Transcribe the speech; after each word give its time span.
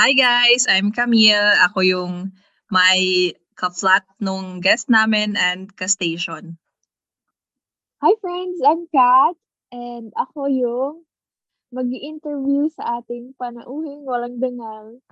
Hi 0.00 0.16
guys, 0.16 0.64
I'm 0.64 0.96
Camille. 0.96 1.60
Ako 1.60 1.84
yung 1.84 2.32
may 2.72 3.36
ka-flat 3.52 4.08
nung 4.16 4.64
guest 4.64 4.88
namin 4.88 5.36
and 5.36 5.68
ka-station. 5.68 6.56
Hi 8.00 8.16
friends, 8.24 8.64
I'm 8.64 8.88
Kat 8.88 9.36
and 9.68 10.08
ako 10.16 10.48
yung 10.48 11.04
mag 11.68 11.92
interview 11.92 12.72
sa 12.72 13.04
ating 13.04 13.36
panauhing 13.36 14.08
walang 14.08 14.40
dangal. 14.40 15.04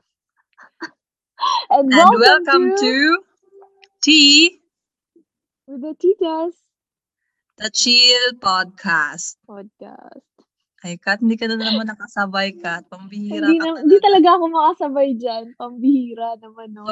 and, 1.76 1.92
and 1.92 2.12
welcome, 2.16 2.72
to, 2.72 2.80
to 2.80 2.92
Tea 4.00 4.56
with 5.68 5.84
the 5.84 5.92
Titas. 6.00 6.56
The 7.60 7.68
Chill 7.76 8.40
Podcast. 8.40 9.36
Podcast. 9.44 10.27
Ay, 10.78 10.94
Kat, 10.94 11.18
hindi 11.18 11.34
ka 11.34 11.50
na 11.50 11.58
naman 11.58 11.90
nakasabay, 11.90 12.54
Kat. 12.62 12.86
Pambihira 12.86 13.50
hindi, 13.50 13.58
ka 13.58 13.66
na, 13.74 13.82
hindi 13.82 13.98
talaga 13.98 14.28
ako 14.38 14.44
makasabay 14.46 15.08
dyan. 15.18 15.44
Pambihira 15.58 16.38
naman, 16.38 16.70
no? 16.70 16.86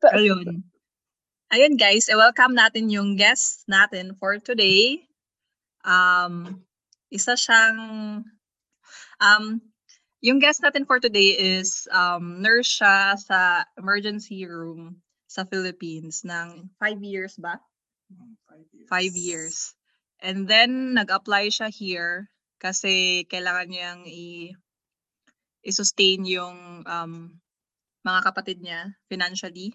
So, 0.00 0.08
ayun. 0.16 0.64
Ayun, 1.52 1.76
guys. 1.76 2.08
Eh, 2.08 2.16
welcome 2.16 2.56
natin 2.56 2.88
yung 2.88 3.20
guest 3.20 3.68
natin 3.68 4.16
for 4.16 4.40
today. 4.40 5.04
Um, 5.84 6.64
isa 7.12 7.36
siyang, 7.36 7.76
um, 9.20 9.44
yung 10.24 10.40
guest 10.40 10.64
natin 10.64 10.88
for 10.88 10.96
today 10.96 11.36
is 11.36 11.84
um, 11.92 12.40
nurse 12.40 12.80
siya 12.80 13.20
sa 13.20 13.68
emergency 13.76 14.48
room 14.48 15.04
sa 15.28 15.44
Philippines 15.44 16.24
ng 16.24 16.72
five 16.80 17.04
years 17.04 17.36
ba? 17.36 17.60
Five 18.48 18.64
years. 18.72 18.88
Five 18.88 19.14
years. 19.20 19.56
And 20.24 20.48
then, 20.48 20.96
nag-apply 20.96 21.52
siya 21.52 21.68
here 21.68 22.32
kasi 22.62 23.26
kailangan 23.26 23.66
niyang 23.66 24.00
i 24.06 24.54
i-sustain 25.66 26.22
yung 26.22 26.86
um, 26.86 27.12
mga 28.06 28.20
kapatid 28.22 28.58
niya 28.62 28.94
financially. 29.10 29.74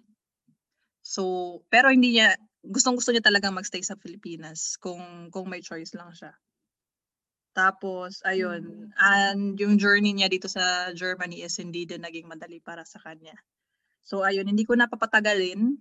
So, 1.04 1.64
pero 1.72 1.92
hindi 1.92 2.20
niya 2.20 2.36
gustong-gusto 2.64 3.16
niya 3.16 3.24
talagang 3.24 3.56
magstay 3.56 3.80
sa 3.84 3.96
Pilipinas 3.96 4.76
kung 4.80 5.32
kung 5.32 5.48
may 5.48 5.64
choice 5.64 5.96
lang 5.96 6.12
siya. 6.12 6.36
Tapos 7.56 8.22
ayun, 8.28 8.92
and 9.00 9.58
yung 9.58 9.80
journey 9.82 10.14
niya 10.14 10.30
dito 10.30 10.52
sa 10.52 10.92
Germany 10.94 11.42
is 11.42 11.58
hindi 11.58 11.88
din 11.88 12.04
naging 12.04 12.28
madali 12.28 12.60
para 12.60 12.84
sa 12.84 13.00
kanya. 13.00 13.34
So 14.04 14.22
ayun, 14.22 14.46
hindi 14.48 14.68
ko 14.68 14.76
na 14.76 14.92
papatagalin. 14.92 15.80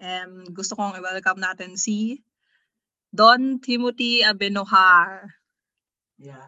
Um, 0.00 0.32
gusto 0.50 0.74
kong 0.74 0.98
i-welcome 0.98 1.38
natin 1.38 1.78
si 1.78 2.18
Don 3.14 3.62
Timothy 3.62 4.26
Abenohar. 4.26 5.43
Yeah. 6.18 6.46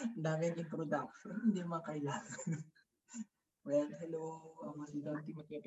Daming 0.24 0.58
introduction, 0.60 1.36
hindi 1.44 1.62
man 1.64 1.80
kailangan. 1.84 2.60
well, 3.66 3.88
hello. 4.00 4.40
Ako 4.60 4.84
si 4.88 4.98
Don 5.00 5.20
Timothy. 5.24 5.60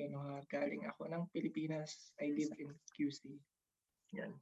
Galing 0.50 0.84
ako 0.86 1.10
ng 1.10 1.22
Pilipinas. 1.34 2.14
I 2.22 2.34
live 2.34 2.54
in 2.58 2.70
QC. 2.94 3.38
Yan. 4.18 4.34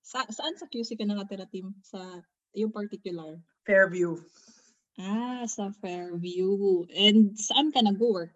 Sa 0.00 0.24
saan 0.32 0.56
sa 0.56 0.68
QC 0.68 0.96
ka 0.96 1.04
nakatira, 1.04 1.44
Tim? 1.48 1.76
Sa 1.84 2.00
yung 2.56 2.72
particular? 2.72 3.36
Fairview. 3.68 4.16
Ah, 4.96 5.44
sa 5.44 5.68
Fairview. 5.84 6.84
And 6.96 7.36
saan 7.36 7.72
ka 7.72 7.84
nag-work? 7.84 8.32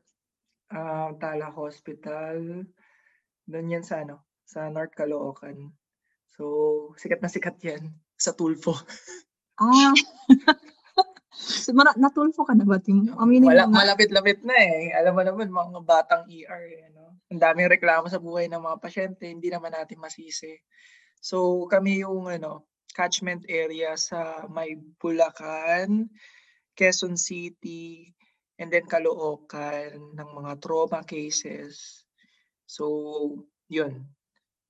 Uh, 0.73 1.17
Tala 1.21 1.53
Hospital. 1.53 2.69
Doon 3.49 3.73
yan 3.73 3.85
sa 3.85 4.05
ano? 4.05 4.25
Sa 4.45 4.69
North 4.69 4.93
Caloocan. 4.93 5.73
So, 6.33 6.93
sikat 6.97 7.21
na 7.21 7.29
sikat 7.29 7.61
yan 7.61 7.93
sa 8.23 8.33
Tulfo. 8.39 8.79
Ah. 9.59 9.91
Mara, 11.75 11.91
natulfo 11.99 12.47
ka 12.47 12.55
na 12.55 12.63
ba, 12.63 12.79
Tim? 12.79 13.11
Aminin 13.19 13.51
Wala, 13.51 13.67
mo 13.67 13.75
na. 13.75 13.83
malapit-lapit 13.83 14.47
na 14.47 14.55
eh. 14.55 14.95
Alam 14.95 15.19
mo 15.19 15.23
naman, 15.27 15.51
mga 15.51 15.81
batang 15.83 16.25
ER. 16.31 16.63
Eh, 16.71 16.91
no? 16.95 17.19
Ang 17.35 17.41
daming 17.43 17.73
reklamo 17.73 18.07
sa 18.07 18.23
buhay 18.23 18.47
ng 18.47 18.63
mga 18.63 18.79
pasyente, 18.79 19.27
hindi 19.27 19.51
naman 19.51 19.75
natin 19.75 19.99
masisi. 19.99 20.55
So, 21.19 21.67
kami 21.67 22.07
yung 22.07 22.31
ano, 22.31 22.71
catchment 22.95 23.49
area 23.51 23.99
sa 23.99 24.47
may 24.53 24.79
Bulacan, 25.01 26.07
Quezon 26.79 27.19
City, 27.19 28.13
and 28.61 28.71
then 28.71 28.87
Caloocan 28.87 30.15
ng 30.15 30.31
mga 30.39 30.53
trauma 30.63 31.03
cases. 31.03 32.05
So, 32.69 33.43
yun. 33.67 34.07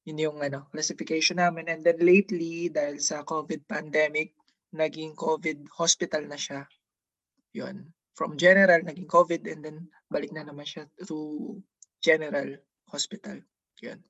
Yun 0.03 0.19
yung 0.19 0.39
ano, 0.43 0.67
classification 0.75 1.39
namin. 1.39 1.71
And 1.71 1.83
then 1.87 2.03
lately, 2.03 2.69
dahil 2.69 2.99
sa 2.99 3.23
COVID 3.23 3.71
pandemic, 3.71 4.35
naging 4.75 5.15
COVID 5.15 5.69
hospital 5.79 6.27
na 6.27 6.39
siya. 6.41 6.67
Yun. 7.55 7.87
From 8.17 8.37
general, 8.37 8.83
naging 8.83 9.09
COVID 9.09 9.47
and 9.49 9.61
then 9.63 9.79
balik 10.09 10.33
na 10.35 10.45
naman 10.45 10.67
siya 10.67 10.89
to 11.07 11.57
general 12.03 12.59
hospital. 12.89 13.41
Yun. 13.81 14.01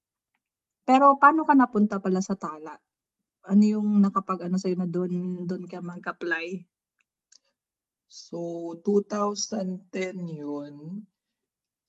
Pero 0.83 1.15
paano 1.19 1.47
ka 1.47 1.55
napunta 1.55 2.03
pala 2.03 2.19
sa 2.19 2.35
Tala? 2.35 2.75
Ano 3.47 3.63
yung 3.63 4.03
nakapag 4.03 4.47
ano 4.47 4.59
sa'yo 4.59 4.79
na 4.79 4.87
doon 4.87 5.47
doon 5.47 5.67
ka 5.67 5.83
mag-apply? 5.83 6.63
So 8.07 8.39
2010 8.83 9.91
yun. 10.27 11.07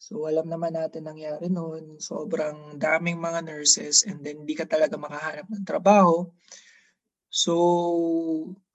So 0.03 0.27
alam 0.27 0.51
naman 0.51 0.75
natin 0.75 1.07
nangyari 1.07 1.47
noon. 1.47 1.95
Sobrang 2.03 2.75
daming 2.75 3.23
mga 3.23 3.47
nurses 3.47 4.03
and 4.03 4.19
then 4.19 4.43
di 4.43 4.51
ka 4.51 4.67
talaga 4.67 4.99
makahanap 4.99 5.47
ng 5.47 5.63
trabaho. 5.63 6.27
So, 7.33 7.55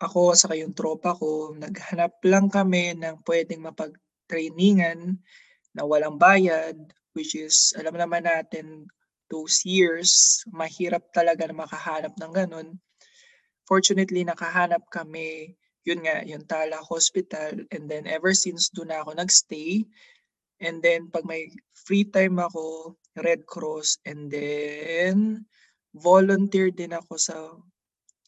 ako 0.02 0.34
sa 0.34 0.50
yung 0.56 0.72
tropa 0.72 1.12
ko, 1.14 1.52
naghanap 1.54 2.18
lang 2.26 2.48
kami 2.48 2.96
ng 2.96 3.22
pwedeng 3.22 3.62
mapag-trainingan 3.62 5.14
na 5.76 5.86
walang 5.86 6.18
bayad, 6.18 6.74
which 7.14 7.38
is, 7.38 7.70
alam 7.78 7.94
naman 7.94 8.26
natin, 8.26 8.90
those 9.30 9.62
years, 9.62 10.42
mahirap 10.50 11.06
talaga 11.14 11.46
na 11.46 11.54
makahanap 11.54 12.18
ng 12.18 12.32
ganun. 12.34 12.68
Fortunately, 13.62 14.26
nakahanap 14.26 14.82
kami, 14.90 15.54
yun 15.86 16.02
nga, 16.02 16.26
yung 16.26 16.42
Tala 16.42 16.82
Hospital, 16.82 17.62
and 17.70 17.86
then 17.86 18.10
ever 18.10 18.34
since 18.34 18.74
doon 18.74 18.90
ako 18.90 19.14
nagstay, 19.14 19.86
and 20.62 20.82
then 20.82 21.10
pag 21.10 21.24
may 21.26 21.50
free 21.74 22.04
time 22.04 22.38
ako, 22.38 22.94
Red 23.18 23.46
Cross, 23.46 23.98
and 24.06 24.30
then 24.30 25.46
volunteer 25.94 26.70
din 26.70 26.94
ako 26.94 27.14
sa 27.18 27.36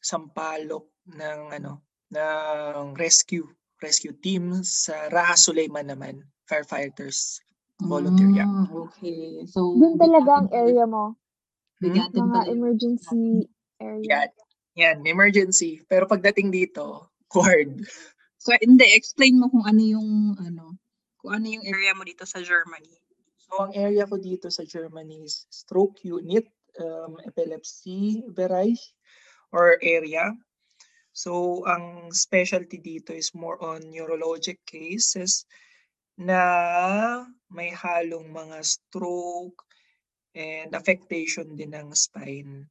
sampalok 0.00 0.88
ng 1.12 1.40
ano 1.54 1.84
ng 2.10 2.96
rescue 2.96 3.46
rescue 3.78 4.16
team 4.18 4.64
sa 4.64 5.12
Raha 5.12 5.36
Suleiman 5.36 5.92
naman 5.92 6.24
firefighters 6.48 7.38
volunteer 7.84 8.28
mm, 8.28 8.36
yeah. 8.36 8.50
Okay. 8.68 9.44
So 9.48 9.72
Doon 9.76 9.96
talaga 9.96 10.44
ang 10.44 10.48
area 10.52 10.84
mo. 10.84 11.16
Bigatin 11.80 12.28
Mga 12.28 12.32
pala. 12.32 12.52
emergency 12.52 13.48
area. 13.80 14.04
Yan. 14.04 14.30
Yan, 14.78 14.98
emergency. 15.08 15.80
Pero 15.88 16.04
pagdating 16.04 16.52
dito, 16.52 17.08
ward. 17.34 17.80
So 18.40 18.52
hindi 18.60 18.84
explain 18.96 19.40
mo 19.40 19.48
kung 19.48 19.64
ano 19.64 19.80
yung 19.80 20.36
ano, 20.40 20.76
kung 21.20 21.36
ano 21.36 21.46
yung 21.46 21.64
area 21.68 21.92
mo 21.92 22.02
dito 22.02 22.24
sa 22.24 22.40
Germany. 22.40 22.96
So 23.36 23.68
ang 23.68 23.72
area 23.76 24.08
ko 24.08 24.16
dito 24.16 24.48
sa 24.48 24.64
Germany 24.64 25.28
is 25.28 25.44
stroke 25.52 26.00
unit, 26.02 26.48
um, 26.80 27.20
epilepsy 27.22 28.24
bereich 28.32 28.80
or 29.52 29.76
area. 29.82 30.32
So, 31.10 31.66
ang 31.66 32.14
specialty 32.14 32.78
dito 32.78 33.10
is 33.10 33.34
more 33.34 33.58
on 33.58 33.90
neurologic 33.90 34.62
cases 34.62 35.44
na 36.14 37.26
may 37.50 37.74
halong 37.74 38.30
mga 38.30 38.62
stroke 38.62 39.66
and 40.32 40.70
affectation 40.70 41.58
din 41.58 41.74
ng 41.74 41.90
spine. 41.98 42.70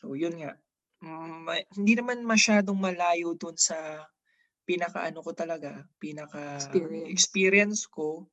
So, 0.00 0.16
yun 0.16 0.40
nga. 0.40 0.56
Mm, 1.04 1.46
hindi 1.76 1.92
naman 2.00 2.24
masyadong 2.24 2.80
malayo 2.80 3.36
dun 3.36 3.56
sa 3.60 4.08
pinaka-ano 4.70 5.18
ko 5.18 5.34
talaga, 5.34 5.82
pinaka 5.98 6.62
Experience. 6.62 7.10
experience 7.10 7.80
ko. 7.90 8.30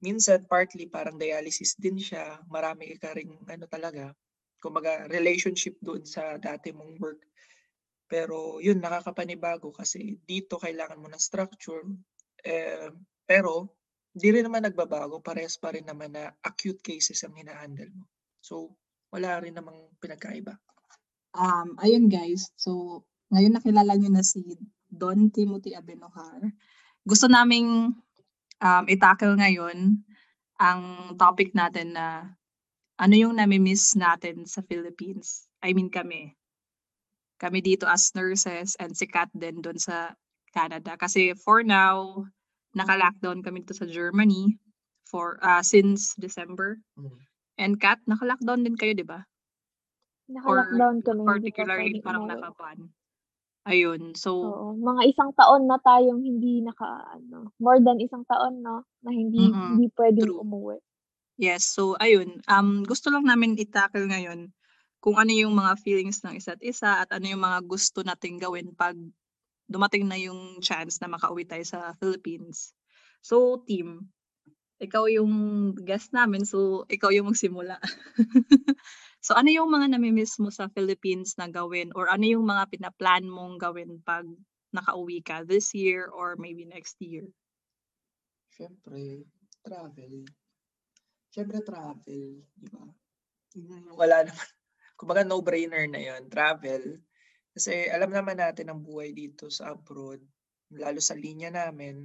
Minsan, 0.00 0.48
partly 0.48 0.88
parang 0.88 1.20
dialysis 1.20 1.76
din 1.76 2.00
siya. 2.00 2.40
Marami 2.48 2.96
ka 2.96 3.12
rin 3.12 3.36
ano 3.44 3.68
talaga, 3.68 4.16
kumbaga 4.56 5.04
relationship 5.12 5.76
doon 5.84 6.00
sa 6.08 6.40
dati 6.40 6.72
mong 6.72 6.96
work. 6.96 7.20
Pero 8.08 8.56
yun, 8.64 8.80
nakakapanibago 8.80 9.68
kasi 9.76 10.16
dito 10.24 10.56
kailangan 10.56 10.96
mo 10.96 11.12
ng 11.12 11.20
structure. 11.20 11.84
Eh, 12.40 12.88
pero 13.28 13.76
di 14.08 14.32
rin 14.32 14.48
naman 14.48 14.64
nagbabago. 14.64 15.20
Parehas 15.20 15.60
pa 15.60 15.76
rin 15.76 15.84
naman 15.84 16.16
na 16.16 16.32
acute 16.40 16.80
cases 16.80 17.20
ang 17.20 17.36
hinahandle 17.36 17.92
mo. 17.92 18.08
So, 18.40 18.72
wala 19.12 19.36
rin 19.44 19.52
namang 19.52 19.92
pinagkaiba. 20.00 20.56
Um, 21.36 21.78
ayun 21.78 22.10
guys, 22.10 22.50
so 22.58 23.04
ngayon 23.30 23.54
nakilala 23.54 23.94
niyo 23.94 24.10
na 24.10 24.26
si 24.26 24.42
Don 24.90 25.30
Timothy 25.30 25.72
Abenohar. 25.72 26.50
Gusto 27.06 27.30
naming 27.30 27.94
um, 28.60 28.84
itackle 28.86 29.38
ngayon 29.38 30.04
ang 30.60 30.80
topic 31.16 31.56
natin 31.56 31.96
na 31.96 32.36
ano 33.00 33.14
yung 33.16 33.40
nami-miss 33.40 33.96
natin 33.96 34.44
sa 34.44 34.60
Philippines. 34.60 35.48
I 35.64 35.72
mean 35.72 35.88
kami. 35.88 36.36
Kami 37.40 37.64
dito 37.64 37.88
as 37.88 38.12
nurses 38.12 38.76
and 38.76 38.92
si 38.92 39.08
Kat 39.08 39.32
din 39.32 39.64
doon 39.64 39.80
sa 39.80 40.12
Canada. 40.52 41.00
Kasi 41.00 41.32
for 41.32 41.64
now, 41.64 42.20
naka-lockdown 42.76 43.40
kami 43.40 43.64
dito 43.64 43.72
sa 43.72 43.88
Germany 43.88 44.60
for 45.08 45.40
ah, 45.40 45.64
since 45.64 46.12
December. 46.20 46.76
Mm. 47.00 47.16
And 47.56 47.74
Kat, 47.80 48.04
naka-lockdown 48.04 48.68
din 48.68 48.76
kayo, 48.76 48.92
di 48.92 49.08
ba? 49.08 49.24
Or 50.44 50.68
Naka-lockdown 50.68 50.96
kami, 51.00 51.22
particularly 51.24 51.98
parang 52.04 52.28
umuwi. 52.28 52.92
Ayun, 53.70 54.14
so 54.16 54.32
Oo, 54.40 54.72
mga 54.72 55.02
isang 55.12 55.30
taon 55.36 55.68
na 55.68 55.76
tayong 55.84 56.24
hindi 56.24 56.64
naka 56.64 57.12
ano, 57.12 57.52
more 57.60 57.76
than 57.84 58.00
isang 58.00 58.24
taon 58.24 58.64
'no, 58.64 58.88
na 59.04 59.10
hindi 59.12 59.38
Mm, 59.38 59.68
hindi 59.68 59.84
puwedeng 59.92 60.32
true. 60.32 60.42
umuwi. 60.42 60.80
Yes, 61.40 61.64
so 61.66 61.96
ayun, 62.00 62.42
um, 62.50 62.82
gusto 62.84 63.08
lang 63.12 63.24
namin 63.26 63.56
i-tackle 63.58 64.06
ngayon 64.10 64.52
kung 65.00 65.16
ano 65.16 65.32
yung 65.32 65.54
mga 65.56 65.78
feelings 65.80 66.20
ng 66.24 66.36
isa't 66.36 66.60
isa 66.64 67.00
at 67.04 67.10
ano 67.14 67.26
yung 67.30 67.40
mga 67.42 67.60
gusto 67.68 68.04
nating 68.04 68.38
gawin 68.42 68.74
'pag 68.76 68.96
dumating 69.70 70.06
na 70.08 70.18
yung 70.20 70.60
chance 70.64 70.98
na 71.00 71.08
makauwi 71.10 71.44
tayo 71.48 71.64
sa 71.66 71.94
Philippines. 72.00 72.74
So 73.24 73.62
team, 73.64 74.10
ikaw 74.82 75.06
yung 75.12 75.32
guest 75.86 76.12
namin, 76.16 76.44
so 76.48 76.84
ikaw 76.90 77.10
yung 77.14 77.30
magsimula. 77.32 77.78
So 79.20 79.36
ano 79.36 79.48
yung 79.52 79.68
mga 79.74 79.86
nami-miss 79.96 80.40
mo 80.42 80.48
sa 80.52 80.68
Philippines 80.72 81.36
na 81.38 81.46
gawin 81.48 81.92
or 81.98 82.08
ano 82.08 82.24
yung 82.24 82.44
mga 82.52 82.64
pina-plan 82.72 83.24
mong 83.28 83.54
gawin 83.64 84.00
'pag 84.04 84.26
nakauwi 84.76 85.18
ka 85.28 85.36
this 85.44 85.72
year 85.76 86.08
or 86.08 86.36
maybe 86.40 86.64
next 86.64 86.96
year? 87.00 87.24
Siyempre, 88.54 89.24
travel. 89.64 90.14
Siyempre 91.32 91.58
travel, 91.62 92.22
'di 92.58 92.68
ba? 92.74 92.84
Hmm, 93.56 93.88
wala 94.00 94.16
naman 94.26 94.48
kumbaga 94.98 95.22
no-brainer 95.26 95.84
na 95.90 96.00
'yun, 96.00 96.22
travel. 96.30 96.82
Kasi 97.54 97.88
alam 97.90 98.10
naman 98.14 98.38
natin 98.38 98.70
ang 98.70 98.80
buhay 98.82 99.10
dito 99.14 99.50
sa 99.50 99.74
abroad, 99.74 100.22
lalo 100.82 101.00
sa 101.02 101.18
linya 101.18 101.50
namin, 101.50 101.96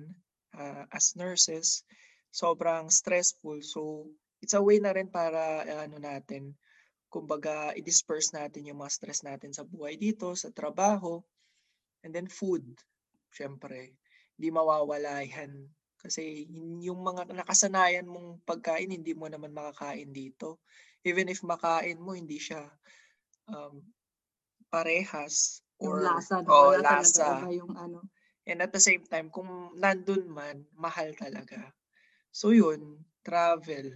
ah, 0.58 0.86
as 0.92 1.14
nurses, 1.20 1.86
sobrang 2.34 2.90
stressful. 2.90 3.62
So, 3.62 4.10
it's 4.42 4.58
a 4.58 4.64
way 4.64 4.78
na 4.82 4.94
rin 4.98 5.10
para 5.10 5.66
ano 5.86 5.98
natin, 6.02 6.58
kumbaga 7.16 7.72
i-disperse 7.80 8.30
natin 8.40 8.68
yung 8.70 8.80
mga 8.84 8.92
stress 8.98 9.22
natin 9.30 9.52
sa 9.56 9.64
buhay 9.64 9.96
dito, 10.06 10.28
sa 10.36 10.50
trabaho, 10.60 11.14
and 12.04 12.12
then 12.16 12.28
food, 12.40 12.66
siyempre. 13.32 13.96
Hindi 14.36 14.50
mawawala 14.52 15.24
'yan. 15.24 15.54
Kasi 16.04 16.46
yung 16.88 17.02
mga 17.10 17.22
nakasanayan 17.34 18.06
mong 18.14 18.44
pagkain 18.50 18.92
hindi 18.94 19.14
mo 19.18 19.26
naman 19.32 19.56
makakain 19.56 20.12
dito. 20.14 20.62
Even 21.08 21.32
if 21.34 21.42
makain 21.42 21.98
mo 22.04 22.14
hindi 22.14 22.38
siya, 22.38 22.62
um, 23.50 23.82
parehas 24.74 25.62
Yung 25.84 25.98
or 25.98 26.04
lasa 26.08 26.38
oo, 26.46 26.78
wala 26.78 26.84
talaga 26.88 27.26
lasa. 27.26 27.48
yung 27.60 27.74
ano. 27.86 28.00
And 28.46 28.62
at 28.62 28.72
the 28.76 28.84
same 28.84 29.04
time 29.10 29.28
kung 29.34 29.50
nandun 29.84 30.30
man, 30.30 30.58
mahal 30.78 31.10
talaga. 31.18 31.74
So 32.32 32.54
yun, 32.54 33.02
travel. 33.26 33.88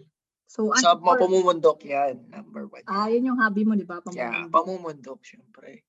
So 0.50 0.74
Sa 0.80 0.88
ano 0.88 0.98
mga 1.06 1.18
for 1.18 1.20
pamumundok 1.22 1.80
'yan, 1.92 2.16
number 2.34 2.64
1 2.70 2.86
Ah, 2.88 3.08
yun 3.12 3.28
yung 3.34 3.40
hobby 3.42 3.64
mo 3.68 3.74
'di 3.76 3.84
ba, 3.90 4.00
Yeah, 4.10 4.48
pamumundok? 4.48 4.54
pamumundok 4.54 5.22
siyempre. 5.22 5.86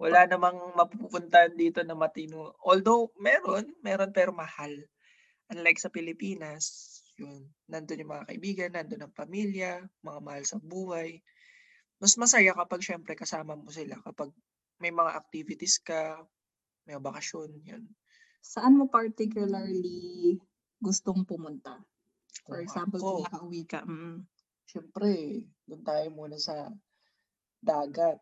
Wala 0.00 0.26
namang 0.28 0.58
mapupuntahan 0.76 1.54
dito 1.56 1.80
na 1.84 1.96
matino 1.96 2.56
although 2.64 3.12
meron, 3.20 3.72
meron 3.84 4.12
pero 4.14 4.32
mahal. 4.34 4.72
Unlike 5.52 5.80
sa 5.82 5.90
Pilipinas, 5.92 6.64
yun, 7.20 7.48
nandun 7.70 8.02
yung 8.04 8.12
mga 8.16 8.28
kaibigan, 8.32 8.70
nandun 8.76 9.04
ang 9.06 9.14
pamilya, 9.16 9.84
mga 10.04 10.20
mahal 10.24 10.44
sa 10.48 10.58
buhay. 10.62 11.20
Mas 12.02 12.16
masaya 12.20 12.52
kapag 12.56 12.82
siyempre 12.84 13.14
kasama 13.18 13.54
mo 13.58 13.70
sila 13.72 13.98
kapag 14.04 14.30
may 14.82 14.92
mga 14.94 15.12
activities 15.18 15.78
ka, 15.82 16.20
may 16.88 16.96
bakasyon, 17.00 17.50
yun. 17.64 17.84
Saan 18.52 18.78
mo 18.78 18.84
particularly 18.88 20.38
gustong 20.84 21.24
pumunta? 21.26 21.86
For 22.44 22.58
Kung 22.58 22.64
example, 22.64 22.98
ako 23.00 23.06
kung 23.06 23.24
nakauwi 23.24 23.62
ka, 23.64 23.80
mm. 23.82 24.16
Siyempre, 24.66 25.10
dun 25.62 25.82
tayo 25.82 26.06
muna 26.10 26.36
sa 26.36 26.68
dagat. 27.62 28.18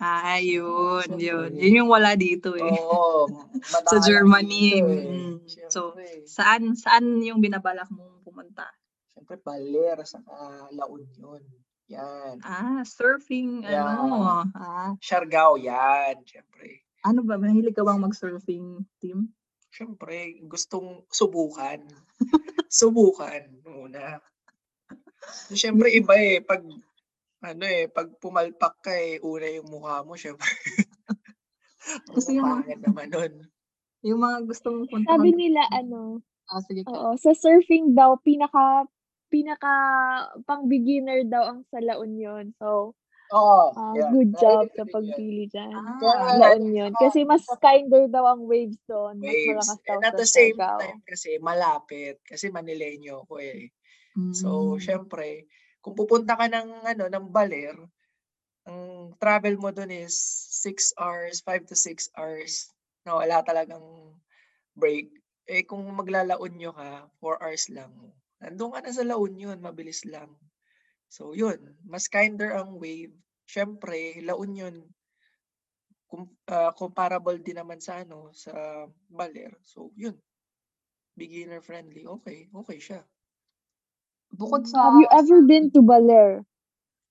Ah, 0.00 0.40
yun, 0.40 1.04
yun. 1.20 1.52
Siyempre. 1.52 1.60
Yun 1.60 1.78
yung 1.84 1.90
wala 1.92 2.16
dito 2.16 2.56
eh. 2.56 2.72
Oo, 2.72 3.28
Sa 3.92 4.00
Germany. 4.00 4.80
dito 4.80 4.88
eh. 4.88 5.04
mm. 5.12 5.34
So, 5.68 5.92
Siyempre. 5.92 6.24
saan 6.24 6.62
saan 6.72 7.20
yung 7.20 7.44
binabalak 7.44 7.86
mong 7.92 8.24
pumunta? 8.24 8.64
Siyempre, 9.12 9.36
Baler, 9.44 10.00
saka 10.08 10.32
La 10.72 10.88
Union. 10.88 11.44
Yan. 11.90 12.38
Ah, 12.40 12.80
surfing 12.86 13.60
Yeah. 13.60 13.84
ano. 13.92 14.46
Ah, 14.56 14.94
Siargao, 15.02 15.60
yan. 15.60 16.16
Siyempre. 16.24 16.80
ano 17.00 17.20
ba, 17.20 17.36
mahilig 17.36 17.76
ka 17.76 17.84
bang 17.84 18.00
mag-surfing 18.00 18.84
team? 19.00 19.28
Siyempre, 19.70 20.16
gustong 20.44 21.06
subukan. 21.08 21.80
subukan 22.68 23.42
muna. 23.62 24.18
So, 25.46 25.54
Siyempre, 25.54 25.90
iba 25.90 26.14
eh. 26.14 26.42
Pag, 26.42 26.62
ano 27.40 27.64
eh, 27.64 27.86
pag 27.86 28.10
pumalpak 28.18 28.82
ka 28.82 28.92
eh, 28.92 29.22
una 29.22 29.46
yung 29.46 29.70
mukha 29.70 30.02
mo, 30.02 30.14
siyempre. 30.14 30.44
Kasi 32.14 32.36
yung- 32.36 32.44
pangit 32.44 32.80
naman 32.82 33.08
nun. 33.08 33.32
Yung 34.00 34.20
mga 34.20 34.38
gusto 34.44 34.66
mong 34.70 34.88
puntahan. 34.88 35.12
Sabi 35.16 35.30
nila 35.32 35.62
ano, 35.70 36.24
Ah, 36.50 36.58
sige 36.58 36.82
ka. 36.82 36.90
oo, 36.90 37.14
sa 37.14 37.30
surfing 37.30 37.94
daw 37.94 38.18
pinaka 38.18 38.82
pinaka 39.30 39.70
pang-beginner 40.42 41.22
daw 41.22 41.46
ang 41.46 41.60
sa 41.70 41.78
La 41.78 41.94
Union. 41.94 42.50
So, 42.58 42.98
Oo, 43.30 43.70
ah, 43.78 43.94
yeah. 43.94 44.10
good 44.10 44.30
job 44.34 44.66
sa 44.74 44.82
yun. 44.82 44.90
pagpili. 44.90 45.46
Kaya 45.46 45.70
Ah, 45.70 46.34
La 46.34 46.58
Union 46.58 46.90
kasi 46.98 47.22
mas 47.22 47.46
kinder 47.62 48.10
daw 48.10 48.26
ang 48.26 48.42
waves 48.42 48.78
doon, 48.90 49.22
mas 49.22 49.30
Waves. 49.30 49.46
malakas 49.46 49.80
daw 49.86 49.94
And 49.94 50.02
at 50.02 50.14
sa 50.14 50.18
the 50.18 50.26
same 50.26 50.58
Siargao. 50.58 50.78
time 50.82 51.00
kasi 51.06 51.30
malapit. 51.38 52.16
Kasi 52.26 52.50
Manileño 52.50 53.22
ko 53.30 53.38
eh. 53.38 53.70
So, 54.34 54.74
mm. 54.74 54.82
syempre, 54.82 55.46
kung 55.78 55.94
pupunta 55.94 56.34
ka 56.34 56.50
ng, 56.50 56.68
ano, 56.90 57.04
ng 57.06 57.26
Baler, 57.30 57.76
ang 58.66 59.14
travel 59.18 59.56
mo 59.58 59.70
dun 59.70 59.90
is 59.94 60.14
6 60.62 60.92
hours, 60.98 61.42
5 61.46 61.66
to 61.70 61.74
6 61.78 62.10
hours 62.18 62.70
na 63.06 63.16
wala 63.18 63.42
talagang 63.46 63.82
break. 64.74 65.10
Eh, 65.50 65.66
kung 65.66 65.82
magla-La 65.94 66.38
Union 66.38 66.74
ka, 66.74 67.06
4 67.18 67.38
hours 67.42 67.66
lang. 67.74 67.90
Nandun 68.42 68.74
ka 68.74 68.80
na 68.82 68.92
sa 68.94 69.06
La 69.06 69.16
Union, 69.18 69.58
mabilis 69.58 70.02
lang. 70.06 70.30
So, 71.10 71.34
yun. 71.34 71.58
Mas 71.82 72.06
kinder 72.06 72.54
ang 72.54 72.78
wave. 72.78 73.10
Syempre, 73.50 74.22
La 74.22 74.38
Union, 74.38 74.78
kum- 76.06 76.38
ah, 76.46 76.70
comparable 76.70 77.42
din 77.42 77.58
naman 77.58 77.82
sa 77.82 78.06
ano, 78.06 78.30
sa 78.30 78.86
Baler. 79.10 79.58
So, 79.66 79.90
yun. 79.98 80.14
Beginner 81.18 81.58
friendly. 81.60 82.06
Okay, 82.06 82.46
okay 82.54 82.78
siya. 82.78 83.02
Bukod 84.30 84.62
sa 84.70 84.86
Have 84.86 85.02
you 85.02 85.10
ever 85.10 85.38
been 85.42 85.66
to 85.74 85.82
Baler? 85.82 86.46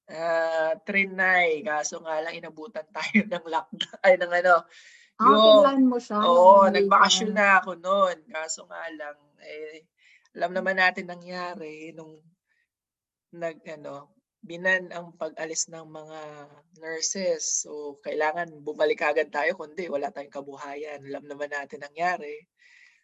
Ah, 0.09 0.74
trinay, 0.88 1.62
kaso 1.62 2.01
nga 2.01 2.17
lang 2.24 2.33
inabutan 2.33 2.88
tayo 2.97 3.21
ng 3.29 3.45
lockdown, 3.45 4.00
ay 4.01 4.15
ng 4.17 4.31
ano, 4.41 4.55
Ah, 5.19 5.27
yung, 5.27 5.85
mo 5.91 6.00
siya 6.00 6.15
oo, 6.24 6.65
nagbakasyon 6.71 7.29
ka. 7.29 7.35
na 7.35 7.47
ako 7.59 7.71
noon, 7.75 8.17
kaso 8.31 8.63
nga 8.71 8.88
lang, 8.95 9.17
eh, 9.43 9.83
alam 10.33 10.55
naman 10.55 10.79
natin 10.79 11.05
nangyari 11.12 11.91
nung, 11.91 12.17
nag, 13.33 13.57
ano, 13.69 14.15
binan 14.41 14.89
ang 14.95 15.13
pag-alis 15.19 15.67
ng 15.69 15.86
mga 15.89 16.19
nurses, 16.79 17.63
so 17.65 18.00
kailangan 18.05 18.63
bumalik 18.63 19.01
agad 19.03 19.29
tayo, 19.33 19.53
kundi 19.59 19.89
wala 19.91 20.09
tayong 20.13 20.31
kabuhayan, 20.33 21.01
alam 21.05 21.25
naman 21.27 21.51
natin 21.51 21.83
nangyari. 21.83 22.48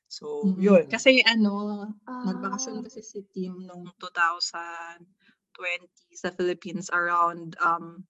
So, 0.09 0.27
Mm, 0.43 0.59
yun. 0.59 0.87
Kasi 0.91 1.23
ano, 1.23 1.87
nagbakasyon 2.25 2.83
Ah. 2.83 2.83
kasi 2.83 2.99
si 3.05 3.23
team 3.31 3.63
nung 3.63 3.87
2020 4.01 5.87
sa 6.15 6.31
Philippines 6.35 6.91
around 6.91 7.55
um 7.63 8.03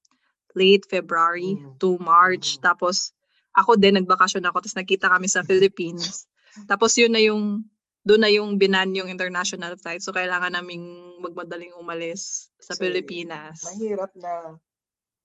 late 0.55 0.85
February 0.89 1.61
Mm. 1.61 1.77
to 1.79 1.97
March. 2.01 2.57
Mm. 2.57 2.61
Tapos 2.61 3.13
ako 3.55 3.77
din 3.79 3.97
nagbakasyon 4.01 4.45
ako 4.47 4.63
tapos 4.65 4.77
nakita 4.79 5.07
kami 5.11 5.27
sa 5.31 5.43
Philippines. 5.49 6.27
Tapos 6.69 6.95
yun 6.97 7.13
na 7.13 7.21
yung 7.23 7.65
doon 8.05 8.21
na 8.21 8.29
yung 8.29 8.61
binan 8.61 8.93
yung 8.93 9.09
international 9.09 9.73
flight. 9.81 10.05
So 10.05 10.13
kailangan 10.13 10.53
naming 10.53 10.85
magmadaling 11.25 11.73
umalis 11.73 12.53
sa 12.61 12.77
Kasi 12.77 12.85
Pilipinas. 12.85 13.65
Mahirap 13.65 14.13
na 14.13 14.53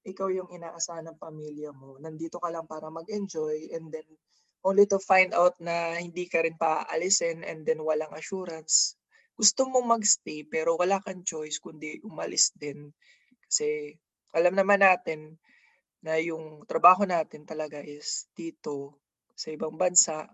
ikaw 0.00 0.32
yung 0.32 0.48
inaasahan 0.48 1.04
ng 1.12 1.20
pamilya 1.20 1.76
mo. 1.76 2.00
Nandito 2.00 2.40
ka 2.40 2.48
lang 2.48 2.64
para 2.64 2.88
mag-enjoy 2.88 3.68
and 3.76 3.92
then 3.92 4.08
only 4.64 4.88
to 4.88 4.96
find 4.96 5.36
out 5.36 5.52
na 5.60 6.00
hindi 6.00 6.24
ka 6.24 6.40
rin 6.40 6.56
paaalisin 6.56 7.44
and 7.44 7.68
then 7.68 7.84
walang 7.84 8.12
assurance. 8.16 8.96
Gusto 9.36 9.68
mo 9.68 9.84
magstay 9.84 10.48
pero 10.48 10.80
wala 10.80 11.04
kang 11.04 11.20
choice 11.20 11.60
kundi 11.60 12.00
umalis 12.00 12.56
din. 12.56 12.88
Kasi 13.44 13.92
alam 14.32 14.56
naman 14.56 14.80
natin 14.80 15.36
na 16.00 16.16
yung 16.16 16.64
trabaho 16.64 17.04
natin 17.04 17.44
talaga 17.44 17.84
is 17.84 18.24
dito 18.32 18.96
sa 19.36 19.52
ibang 19.52 19.76
bansa. 19.76 20.32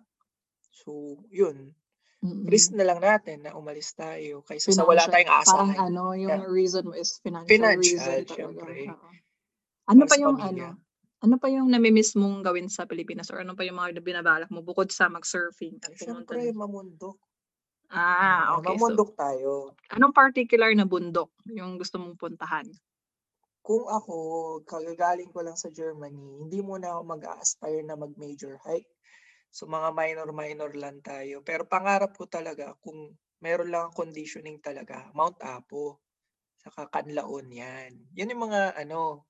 So, 0.71 1.19
yun. 1.31 1.75
Risk 2.25 2.73
na 2.73 2.83
lang 2.83 2.99
natin 2.99 3.45
na 3.45 3.53
umalis 3.53 3.93
tayo 3.93 4.41
kaysa 4.43 4.73
sa 4.73 4.83
wala 4.83 5.05
Financial- 5.05 5.13
tayong 5.13 5.29
Parang 5.29 5.43
aasahan. 5.69 5.79
ano, 5.87 6.03
yung 6.17 6.33
Yeah. 6.33 6.49
reason 6.49 6.83
mo 6.83 6.95
is 6.97 7.21
financial, 7.21 7.47
Financial, 7.47 7.93
reason 7.93 8.09
talaga. 8.25 8.33
syempre. 8.33 8.75
Oo. 8.89 9.09
Ano 9.87 10.01
Para 10.01 10.09
pa 10.09 10.17
sa 10.17 10.23
yung 10.23 10.37
pamilya. 10.37 10.69
ano, 10.73 10.85
Ano 11.17 11.41
pa 11.41 11.49
yung 11.49 11.69
nami-miss 11.69 12.13
mong 12.15 12.45
gawin 12.45 12.69
sa 12.69 12.85
Pilipinas 12.85 13.33
or 13.33 13.41
ano 13.41 13.53
pa 13.53 13.65
yung 13.65 13.75
mga 13.75 14.01
binabalak 14.01 14.49
mo 14.49 14.61
bukod 14.61 14.89
sa 14.89 15.09
mag-surfing 15.09 15.77
at 15.79 15.89
pumunta 15.91 16.37
Siyempre, 16.37 16.41
dun? 16.47 16.57
mamundok. 16.57 17.17
Ah, 17.89 18.53
Ah, 18.53 18.61
okay. 18.61 18.69
So, 18.69 18.71
mamundok 18.77 19.11
tayo. 19.15 19.51
anong 19.91 20.13
particular 20.13 20.71
na 20.73 20.85
bundok 20.85 21.33
yung 21.47 21.77
gusto 21.77 21.97
mong 21.97 22.17
puntahan? 22.17 22.69
Kung 23.61 23.89
ako, 23.89 24.17
kagagaling 24.63 25.33
ko 25.33 25.41
lang 25.41 25.57
sa 25.57 25.69
Germany, 25.69 26.15
hindi 26.39 26.61
muna 26.61 26.95
ako 26.95 27.03
mag-a-aspire 27.09 27.83
na 27.83 27.97
mag-major 27.97 28.61
hike. 28.63 28.87
So 29.51 29.67
mga 29.71 29.93
minor-minor 29.95 30.73
lang 30.77 31.01
tayo. 31.03 31.43
Pero 31.45 31.65
pangarap 31.69 32.15
ko 32.17 32.27
talaga, 32.29 32.77
kung 32.83 33.15
meron 33.41 33.71
lang 33.73 33.91
ang 33.91 33.95
conditioning 33.97 34.59
talaga, 34.61 35.11
Mount 35.13 35.39
Apo. 35.45 36.01
Saka 36.61 36.91
Canlaon 36.91 37.49
yan. 37.53 37.93
Yan 38.19 38.33
yung 38.33 38.51
mga 38.51 38.75
ano, 38.81 39.27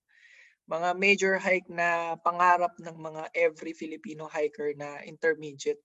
mga 0.67 0.89
major 0.99 1.35
hike 1.39 1.71
na 1.71 2.19
pangarap 2.21 2.75
ng 2.83 2.97
mga 2.99 3.23
every 3.35 3.73
Filipino 3.77 4.27
hiker 4.27 4.75
na 4.75 5.03
intermediate 5.07 5.83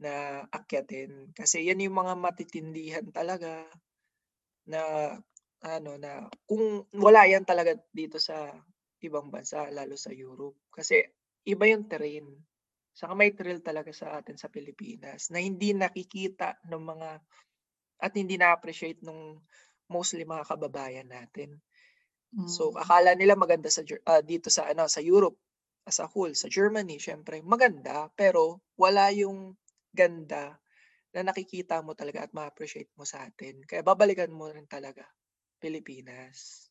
na 0.00 0.44
akyatin. 0.52 1.32
Kasi 1.32 1.64
yan 1.64 1.80
yung 1.80 1.96
mga 1.96 2.14
matitindihan 2.20 3.06
talaga 3.12 3.64
na 4.68 4.82
ano 5.64 5.96
na 5.96 6.28
kung 6.44 6.84
wala 6.94 7.24
yan 7.26 7.46
talaga 7.48 7.74
dito 7.90 8.20
sa 8.20 8.52
ibang 9.00 9.32
bansa, 9.32 9.70
lalo 9.72 9.96
sa 9.96 10.12
Europe. 10.12 10.58
Kasi 10.70 11.00
iba 11.48 11.64
yung 11.70 11.88
terrain. 11.88 12.26
Saka 12.96 13.12
may 13.12 13.30
thrill 13.36 13.60
talaga 13.60 13.92
sa 13.92 14.16
atin 14.18 14.36
sa 14.40 14.48
Pilipinas 14.48 15.28
na 15.32 15.38
hindi 15.44 15.76
nakikita 15.76 16.56
ng 16.70 16.82
mga 16.92 17.10
at 18.06 18.12
hindi 18.16 18.36
na-appreciate 18.40 19.00
nung 19.04 19.40
mostly 19.92 20.24
mga 20.24 20.44
kababayan 20.50 21.08
natin. 21.08 21.60
So 22.54 22.62
Mm. 22.70 22.78
akala 22.84 23.12
nila 23.18 23.34
maganda 23.38 23.68
sa 23.72 23.82
ah, 24.08 24.22
dito 24.24 24.48
sa 24.56 24.70
ano 24.72 24.86
sa 24.88 25.02
Europe 25.04 25.38
as 25.90 25.98
a 26.02 26.08
whole, 26.10 26.34
sa 26.34 26.48
Germany 26.50 26.96
syempre 27.02 27.42
maganda 27.42 28.08
pero 28.14 28.62
wala 28.78 29.10
yung 29.14 29.38
ganda 29.94 30.58
na 31.14 31.22
nakikita 31.26 31.80
mo 31.86 31.92
talaga 31.98 32.24
at 32.28 32.32
ma-appreciate 32.36 32.92
mo 32.98 33.04
sa 33.08 33.24
atin. 33.28 33.64
Kaya 33.68 33.82
babalikan 33.86 34.30
mo 34.32 34.46
rin 34.52 34.68
talaga 34.68 35.04
Pilipinas. 35.62 36.68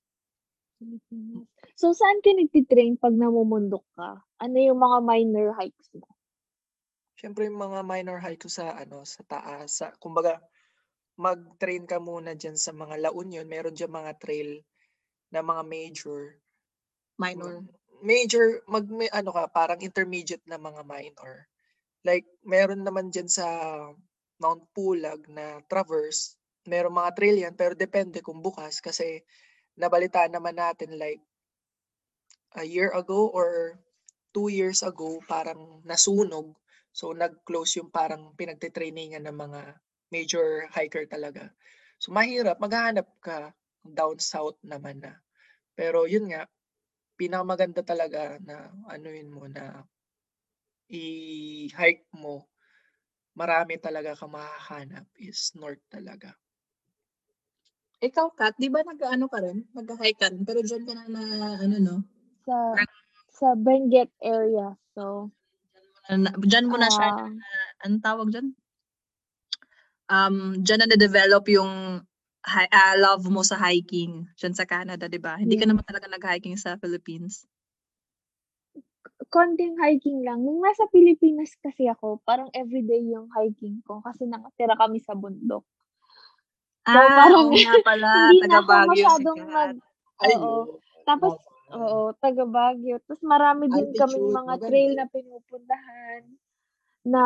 Pilipinas. 0.79 1.47
So, 1.79 1.91
saan 1.95 2.19
ka 2.23 2.31
nagtitrain 2.35 2.95
pag 2.99 3.15
namumundok 3.15 3.83
ka? 3.95 4.23
Ano 4.43 4.57
yung 4.59 4.79
mga 4.79 4.97
minor 5.03 5.47
hikes 5.59 5.87
mo? 5.95 6.14
Syempre 7.15 7.47
yung 7.47 7.59
mga 7.59 7.79
minor 7.87 8.19
ko 8.19 8.47
sa 8.51 8.75
ano 8.75 9.07
sa 9.07 9.23
taas, 9.23 9.79
sa 9.79 9.95
kumbaga 9.99 10.39
mag-train 11.15 11.87
ka 11.87 11.97
muna 12.03 12.35
diyan 12.35 12.59
sa 12.59 12.75
mga 12.75 12.99
La 12.99 13.11
Union, 13.15 13.47
meron 13.47 13.71
diyan 13.71 13.91
mga 13.91 14.13
trail 14.19 14.59
na 15.31 15.39
mga 15.39 15.63
major. 15.63 16.21
Minor. 17.15 17.63
Major 18.03 18.59
mag 18.67 18.85
may 18.91 19.07
ano 19.15 19.31
ka 19.31 19.47
parang 19.47 19.79
intermediate 19.79 20.43
na 20.43 20.59
mga 20.59 20.83
minor. 20.83 21.47
Like 22.03 22.27
meron 22.43 22.83
naman 22.83 23.09
diyan 23.09 23.31
sa 23.31 23.47
Mount 24.43 24.67
Pulag 24.75 25.23
na 25.31 25.63
traverse, 25.71 26.35
meron 26.67 26.99
mga 26.99 27.11
trail 27.15 27.37
yan 27.47 27.55
pero 27.55 27.71
depende 27.73 28.19
kung 28.19 28.43
bukas 28.43 28.83
kasi 28.83 29.23
nabalitaan 29.79 30.35
naman 30.35 30.59
natin 30.59 30.99
like 30.99 31.23
a 32.59 32.67
year 32.67 32.91
ago 32.91 33.31
or 33.31 33.79
two 34.35 34.51
years 34.51 34.83
ago 34.83 35.23
parang 35.23 35.79
nasunog. 35.87 36.51
So 36.95 37.11
nag-close 37.11 37.83
yung 37.83 37.91
parang 37.91 38.31
pinagtitrainingan 38.39 39.27
ng 39.27 39.35
mga 39.35 39.61
major 40.15 40.71
hiker 40.71 41.03
talaga. 41.11 41.51
So 41.99 42.15
mahirap, 42.15 42.55
maghahanap 42.63 43.11
ka 43.19 43.51
down 43.83 44.15
south 44.23 44.55
naman 44.63 45.03
na. 45.03 45.19
Pero 45.75 46.07
yun 46.07 46.31
nga, 46.31 46.47
pinakamaganda 47.19 47.83
talaga 47.83 48.39
na 48.39 48.71
ano 48.87 49.07
yun 49.11 49.31
mo 49.35 49.43
na 49.51 49.83
i-hike 50.87 52.07
mo, 52.15 52.47
marami 53.35 53.75
talaga 53.75 54.15
kang 54.15 54.31
mahahanap 54.31 55.03
is 55.19 55.51
north 55.59 55.83
talaga. 55.91 56.31
Ikaw, 57.99 58.27
Kat, 58.37 58.53
di 58.59 58.69
ba 58.69 58.85
nag-ano 58.85 59.25
ka 59.27 59.39
rin? 59.41 59.65
Nag-hike 59.75 60.19
ka 60.19 60.27
rin, 60.29 60.43
pero 60.47 60.61
dyan 60.61 60.83
ka 60.87 60.93
na 60.93 61.05
na, 61.09 61.21
ano 61.59 61.75
no? 61.81 61.95
Sa 62.45 62.77
sa 63.35 63.47
Benguet 63.57 64.11
area. 64.23 64.77
So, 64.95 65.31
Na, 66.09 66.29
dyan 66.37 66.69
mo 66.69 66.77
na 66.77 66.89
siya, 66.93 67.09
ah, 67.09 67.69
anong 67.85 68.03
tawag 68.05 68.27
dyan? 68.29 68.47
Um, 70.05 70.61
dyan 70.61 70.85
na 70.85 70.87
na-develop 70.93 71.49
yung 71.49 72.05
hi- 72.45 72.69
ah, 72.69 72.93
love 72.93 73.25
mo 73.25 73.41
sa 73.41 73.57
hiking 73.57 74.29
dyan 74.37 74.53
sa 74.53 74.69
Canada, 74.69 75.09
di 75.09 75.17
ba? 75.17 75.33
Hindi 75.41 75.57
ka 75.57 75.65
Yeah. 75.65 75.73
naman 75.73 75.85
talaga 75.89 76.05
nag-hiking 76.05 76.61
sa 76.61 76.77
Philippines. 76.77 77.49
konting 79.33 79.75
hiking 79.79 80.21
lang. 80.23 80.43
Nung 80.43 80.61
nasa 80.61 80.85
Pilipinas 80.91 81.55
kasi 81.59 81.89
ako, 81.89 82.21
parang 82.23 82.47
everyday 82.53 83.01
yung 83.03 83.27
hiking 83.33 83.81
ko 83.83 83.99
kasi 83.99 84.27
nakatira 84.29 84.75
kami 84.77 85.01
sa 85.01 85.17
bundok. 85.17 85.65
So, 86.85 86.95
Ah, 86.95 87.17
parang 87.17 87.49
oo 87.49 87.57
nga 87.65 87.75
pala, 87.81 88.09
hindi 88.13 88.37
na 88.45 88.45
taga 88.45 88.57
ako 88.61 88.69
Baguio 88.69 89.07
si 89.09 89.23
masyadong 89.25 89.41
Kat. 89.41 89.49
mag... 89.49 89.71
Ay, 90.21 90.33
Oo. 90.37 90.45
oo. 90.45 90.61
Tapos, 91.03 91.33
Oo. 91.73 92.09
oo, 92.09 92.13
taga 92.21 92.45
Baguio. 92.45 93.01
Tapos 93.05 93.23
marami 93.25 93.69
din 93.73 93.89
kaming 93.97 94.27
Altitude, 94.27 94.33
mga 94.33 94.53
maganda 94.55 94.67
trail 94.69 94.91
na 94.93 95.05
pinupuntahan 95.09 96.21
na 97.05 97.23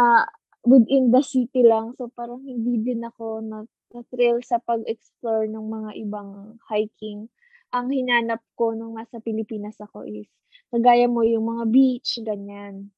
within 0.68 1.12
the 1.12 1.24
city 1.24 1.64
lang. 1.64 1.96
So, 1.96 2.12
parang 2.12 2.44
hindi 2.44 2.80
din 2.84 3.04
ako 3.04 3.40
na, 3.44 3.64
na-thrill 3.96 4.44
sa 4.44 4.60
pag-explore 4.60 5.48
ng 5.48 5.66
mga 5.66 5.92
ibang 6.04 6.60
hiking. 6.68 7.32
Ang 7.72 7.88
hinanap 7.94 8.44
ko 8.60 8.76
nung 8.76 8.96
nasa 9.00 9.24
Pilipinas 9.24 9.80
ako 9.80 10.04
is, 10.08 10.28
kagaya 10.74 11.08
mo 11.08 11.24
yung 11.24 11.48
mga 11.48 11.66
beach, 11.72 12.20
ganyan. 12.24 12.92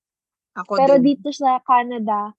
Ako 0.58 0.76
Pero 0.76 0.98
din. 1.00 1.16
dito 1.16 1.30
sa 1.32 1.62
Canada, 1.64 2.34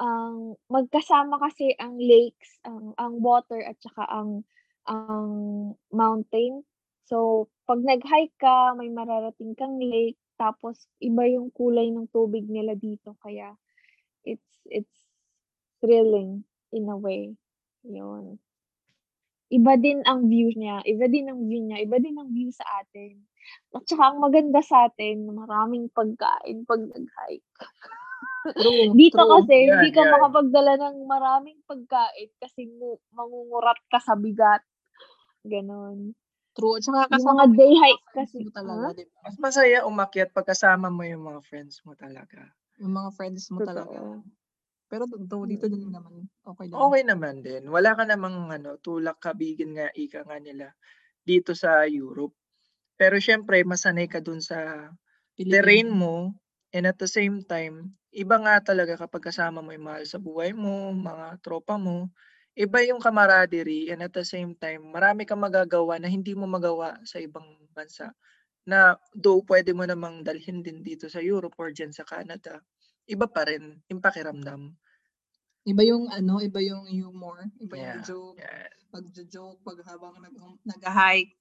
ang 0.00 0.58
magkasama 0.72 1.38
kasi 1.38 1.76
ang 1.78 2.00
lakes, 2.00 2.58
ang 2.66 2.96
ang 2.98 3.22
water 3.22 3.62
at 3.62 3.78
saka 3.78 4.02
ang 4.10 4.42
ang 4.88 5.30
mountain. 5.94 6.64
So, 7.06 7.48
pag 7.66 7.80
nag-hike 7.80 8.34
ka, 8.38 8.74
may 8.74 8.90
mararating 8.90 9.54
kang 9.54 9.78
lake, 9.78 10.18
tapos 10.36 10.88
iba 10.98 11.22
yung 11.30 11.54
kulay 11.54 11.88
ng 11.94 12.10
tubig 12.10 12.48
nila 12.50 12.74
dito 12.74 13.14
kaya 13.22 13.54
it's 14.26 14.62
it's 14.66 15.06
thrilling 15.82 16.42
in 16.74 16.88
a 16.90 16.96
way. 16.98 17.34
Yun. 17.86 18.38
Iba 19.52 19.76
din 19.76 20.00
ang 20.08 20.32
view 20.32 20.48
niya, 20.56 20.80
iba 20.88 21.06
din 21.12 21.28
ang 21.28 21.44
view 21.44 21.60
niya, 21.60 21.78
iba 21.84 22.00
din 22.00 22.16
ang 22.16 22.32
view 22.32 22.48
sa 22.50 22.64
atin. 22.80 23.20
At 23.76 23.84
saka 23.84 24.14
ang 24.14 24.18
maganda 24.22 24.64
sa 24.64 24.88
atin, 24.88 25.28
maraming 25.28 25.92
pagkain 25.92 26.64
pag 26.64 26.80
nag-hike. 26.80 27.50
True, 28.56 28.94
Dito 28.98 29.20
true. 29.22 29.32
kasi 29.38 29.54
Yan, 29.68 29.68
hindi 29.68 29.90
ka 29.92 30.02
yan. 30.02 30.12
makapagdala 30.14 30.72
ng 30.80 30.96
maraming 31.04 31.60
pagkain 31.68 32.30
kasi 32.40 32.64
mu 32.70 32.96
mangungurat 33.12 33.76
ka 33.92 34.00
sa 34.00 34.16
bigat. 34.16 34.64
Ganon. 35.44 36.14
True. 36.56 36.76
At 36.76 36.84
saka 36.84 37.08
Yung 37.10 37.18
kasama 37.18 37.32
mga 37.32 37.44
day 37.56 37.72
hike 37.80 38.04
kasi, 38.16 38.38
mo 38.44 38.50
talaga, 38.52 38.88
ah, 38.88 38.94
di 38.96 39.04
ba? 39.08 39.20
Mas 39.24 39.36
masaya 39.40 39.78
umakyat 39.88 40.30
pagkasama 40.36 40.88
mo 40.92 41.02
yung 41.06 41.24
mga 41.28 41.40
friends 41.48 41.80
mo 41.86 41.92
talaga. 41.96 42.52
Yung 42.80 42.92
mga 42.96 43.10
friends 43.16 43.44
mo 43.52 43.60
talaga. 43.60 44.00
totoo. 44.00 44.24
Pero 44.90 45.04
do, 45.08 45.38
dito 45.48 45.66
din 45.68 45.88
Mm. 45.88 45.92
naman, 45.92 46.28
okay 46.46 46.68
lang. 46.72 46.88
Okay 46.88 47.02
naman 47.04 47.36
din. 47.44 47.68
Wala 47.68 47.92
ka 47.98 48.04
namang 48.08 48.48
ano, 48.52 48.80
tulak 48.80 49.20
kabigin 49.20 49.76
nga 49.76 49.88
ika 49.92 50.24
nga 50.24 50.38
nila 50.40 50.72
dito 51.24 51.52
sa 51.56 51.84
Europe. 51.88 52.34
Pero 53.00 53.18
syempre, 53.20 53.62
masanay 53.66 54.08
ka 54.10 54.20
dun 54.24 54.40
sa 54.44 54.90
terrain 55.50 55.88
Pilipinas. 55.88 55.92
mo 55.92 56.34
and 56.74 56.86
at 56.88 56.98
the 57.00 57.08
same 57.10 57.42
time, 57.46 57.96
iba 58.14 58.36
nga 58.40 58.60
talaga 58.74 58.96
kapag 59.00 59.28
kasama 59.32 59.60
mo 59.64 59.70
yung 59.76 59.86
mahal 59.88 60.04
sa 60.08 60.18
buhay 60.22 60.52
mo, 60.56 60.92
mga 60.96 61.40
tropa 61.44 61.76
mo, 61.80 62.10
iba 62.58 62.78
yung 62.84 63.00
camaraderie 63.00 63.88
and 63.92 64.04
at 64.04 64.12
the 64.12 64.24
same 64.24 64.52
time, 64.58 64.92
marami 64.92 65.24
kang 65.24 65.40
magagawa 65.40 65.96
na 66.00 66.08
hindi 66.10 66.36
mo 66.36 66.44
magawa 66.48 67.00
sa 67.08 67.18
ibang 67.22 67.46
bansa. 67.72 68.12
Na 68.68 68.96
though 69.14 69.42
pwede 69.46 69.72
mo 69.74 69.84
namang 69.84 70.22
dalhin 70.24 70.62
din 70.62 70.80
dito 70.84 71.08
sa 71.10 71.20
Europe 71.22 71.56
or 71.58 71.72
dyan 71.74 71.90
sa 71.92 72.06
Canada, 72.06 72.62
iba 73.08 73.26
pa 73.26 73.48
rin 73.48 73.80
yung 73.90 74.00
pakiramdam. 74.04 74.76
Iba 75.62 75.82
yung 75.86 76.10
ano, 76.10 76.42
iba 76.42 76.58
yung 76.58 76.90
humor, 76.90 77.46
iba 77.62 77.78
yung 77.78 77.94
Yeah, 77.94 78.02
joke, 78.02 78.38
yeah. 78.38 78.66
pag-joke, 78.90 79.62
pag 79.62 79.78
habang 79.86 80.18
nag, 80.18 80.34
nag-hike, 80.66 81.38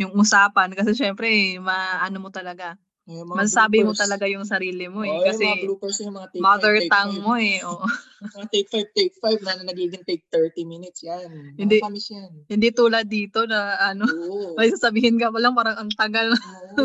yung 0.00 0.12
usapan. 0.16 0.72
Kasi 0.72 0.94
syempre, 0.96 1.58
maano 1.60 2.16
mo 2.22 2.30
talaga, 2.30 2.76
Mga 3.06 3.22
masasabi 3.38 3.86
mo 3.86 3.94
talaga 3.94 4.26
yung 4.26 4.42
sarili 4.42 4.90
mo 4.90 5.06
eh. 5.06 5.14
Oo, 5.14 5.22
yung 5.22 5.22
mga 5.22 5.30
Kasi 5.30 5.44
bloopers 5.62 5.96
yung 6.02 6.14
mga 6.18 6.28
take 6.34 6.42
mother 6.42 6.74
5, 6.74 6.82
take 6.82 6.90
tongue 6.90 7.14
5. 7.14 7.22
mo 7.22 7.34
eh. 7.38 7.56
Oo. 7.62 7.86
Mga 8.34 8.46
take 8.50 8.68
5, 8.74 8.98
take 8.98 9.14
5 9.22 9.40
na 9.46 9.52
nagiging 9.62 10.02
take 10.02 10.24
30 10.26 10.66
minutes 10.66 11.00
yan. 11.06 11.28
Hindi- 11.54 11.78
yan. 11.86 12.32
Hindi 12.50 12.68
tulad 12.74 13.06
dito 13.06 13.46
na 13.46 13.78
ano, 13.78 14.10
Oo. 14.10 14.58
may 14.58 14.66
sasabihin 14.74 15.22
ka 15.22 15.30
pa 15.30 15.38
lang 15.38 15.54
parang 15.54 15.78
ang 15.78 15.90
tagal 15.94 16.34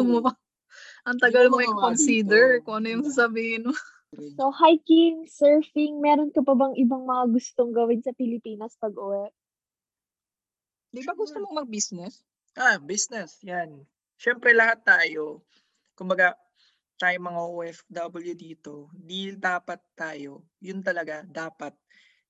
mo 0.05 0.21
pa. 0.21 0.37
Ang 1.09 1.17
tagal 1.17 1.49
mo 1.49 1.57
i-consider 1.57 2.61
kung 2.61 2.85
ano 2.85 2.87
yung 2.93 3.05
sasabihin 3.09 3.65
mo. 3.65 3.73
So, 4.37 4.53
hiking, 4.53 5.25
surfing, 5.25 6.03
meron 6.03 6.29
ka 6.29 6.45
pa 6.45 6.53
bang 6.53 6.77
ibang 6.77 7.07
mga 7.07 7.31
gustong 7.33 7.73
gawin 7.73 8.03
sa 8.05 8.13
Pilipinas 8.13 8.77
pag 8.77 8.93
uwi? 8.93 9.31
Di 10.91 11.01
ba 11.01 11.15
gusto 11.15 11.39
mong 11.39 11.65
mag-business? 11.65 12.21
Ah, 12.59 12.75
business. 12.77 13.39
Yan. 13.47 13.87
Siyempre 14.19 14.51
lahat 14.51 14.83
tayo, 14.83 15.41
kumbaga 16.01 16.33
tayong 16.97 17.29
mga 17.29 17.41
OFW 17.45 18.33
dito, 18.33 18.89
di 18.97 19.37
dapat 19.37 19.77
tayo, 19.93 20.49
yun 20.57 20.81
talaga 20.81 21.21
dapat, 21.29 21.77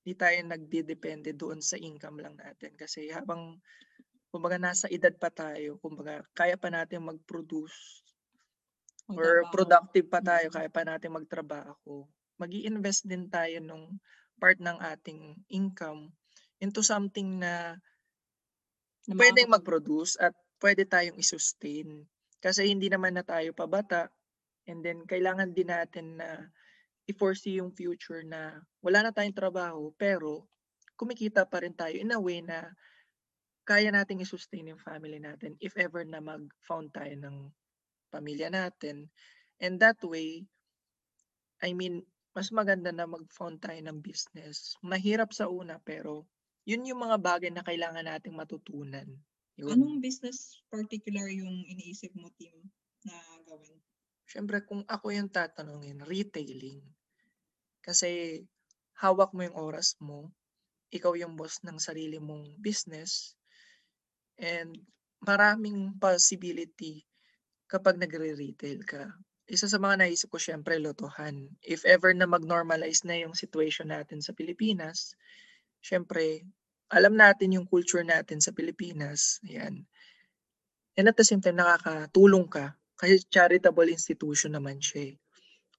di 0.04 0.12
tayo 0.12 0.36
nagdedepende 0.44 1.32
doon 1.32 1.64
sa 1.64 1.80
income 1.80 2.20
lang 2.20 2.36
natin. 2.36 2.76
Kasi 2.76 3.08
habang 3.08 3.56
kumbaga 4.28 4.60
nasa 4.60 4.92
edad 4.92 5.16
pa 5.16 5.32
tayo, 5.32 5.80
kumbaga 5.80 6.20
kaya 6.36 6.60
pa 6.60 6.68
natin 6.68 7.08
mag-produce 7.08 8.04
or 9.08 9.48
productive 9.48 10.04
pa 10.12 10.20
tayo, 10.20 10.52
kaya 10.52 10.68
pa 10.68 10.84
natin 10.84 11.16
magtrabaho. 11.16 12.04
Mag-i-invest 12.36 13.08
din 13.08 13.32
tayo 13.32 13.56
nung 13.64 13.96
part 14.36 14.60
ng 14.60 14.80
ating 14.84 15.36
income 15.48 16.12
into 16.60 16.84
something 16.84 17.40
na 17.40 17.80
Na 19.08 19.16
pwedeng 19.16 19.48
mag-produce 19.48 20.20
at 20.20 20.36
pwede 20.60 20.86
tayong 20.86 21.18
i-sustain. 21.18 22.06
Kasi 22.42 22.66
hindi 22.66 22.90
naman 22.90 23.14
na 23.14 23.22
tayo 23.22 23.54
pabata 23.54 24.10
and 24.66 24.82
then 24.82 25.06
kailangan 25.06 25.54
din 25.54 25.70
natin 25.70 26.18
na 26.18 26.50
i-foresee 27.06 27.62
yung 27.62 27.70
future 27.70 28.26
na 28.26 28.62
wala 28.82 29.06
na 29.06 29.14
tayong 29.14 29.34
trabaho 29.34 29.94
pero 29.94 30.46
kumikita 30.98 31.46
pa 31.46 31.62
rin 31.62 31.74
tayo 31.74 31.94
in 31.98 32.14
a 32.14 32.18
way 32.18 32.42
na 32.42 32.70
kaya 33.62 33.94
nating 33.94 34.22
i-sustain 34.22 34.74
yung 34.74 34.82
family 34.82 35.22
natin 35.22 35.54
if 35.62 35.78
ever 35.78 36.02
na 36.02 36.18
mag-found 36.18 36.90
tayo 36.90 37.14
ng 37.14 37.46
pamilya 38.10 38.50
natin. 38.50 39.06
And 39.62 39.78
that 39.78 40.02
way, 40.02 40.42
I 41.62 41.70
mean, 41.70 42.02
mas 42.34 42.50
maganda 42.50 42.90
na 42.90 43.06
mag-found 43.06 43.62
tayo 43.62 43.78
ng 43.78 44.02
business. 44.02 44.74
Mahirap 44.82 45.30
sa 45.30 45.46
una 45.46 45.78
pero 45.78 46.26
yun 46.66 46.86
yung 46.86 47.06
mga 47.06 47.22
bagay 47.22 47.50
na 47.54 47.62
kailangan 47.62 48.06
nating 48.06 48.34
matutunan. 48.34 49.06
Yun. 49.60 49.76
Anong 49.76 50.00
business 50.00 50.64
particular 50.72 51.28
yung 51.28 51.64
iniisip 51.68 52.16
mo, 52.16 52.32
team, 52.40 52.56
na 53.04 53.16
gawin? 53.44 53.76
Siyempre, 54.24 54.64
kung 54.64 54.80
ako 54.88 55.12
yung 55.12 55.28
tatanungin, 55.28 56.00
retailing. 56.08 56.80
Kasi 57.84 58.40
hawak 59.02 59.36
mo 59.36 59.44
yung 59.44 59.58
oras 59.58 59.98
mo, 60.00 60.32
ikaw 60.88 61.12
yung 61.18 61.36
boss 61.36 61.60
ng 61.64 61.76
sarili 61.76 62.16
mong 62.16 62.56
business, 62.60 63.36
and 64.40 64.72
maraming 65.20 65.92
possibility 66.00 67.04
kapag 67.68 68.00
nagre-retail 68.00 68.80
ka. 68.84 69.12
Isa 69.48 69.68
sa 69.68 69.76
mga 69.76 70.04
naisip 70.04 70.32
ko, 70.32 70.38
syempre, 70.40 70.80
lotohan. 70.80 71.48
If 71.60 71.84
ever 71.84 72.16
na 72.16 72.24
mag-normalize 72.24 73.04
na 73.04 73.20
yung 73.20 73.36
situation 73.36 73.92
natin 73.92 74.24
sa 74.24 74.32
Pilipinas, 74.32 75.12
syempre, 75.82 76.46
alam 76.92 77.16
natin 77.16 77.56
yung 77.56 77.66
culture 77.66 78.04
natin 78.04 78.38
sa 78.38 78.52
Pilipinas. 78.52 79.40
Ayan. 79.48 79.88
And 80.92 81.08
at 81.08 81.16
the 81.16 81.24
same 81.24 81.40
time, 81.40 81.56
nakakatulong 81.56 82.52
ka 82.52 82.76
kasi 83.00 83.24
charitable 83.32 83.88
institution 83.88 84.52
naman 84.52 84.78
siya. 84.78 85.10
eh. 85.10 85.14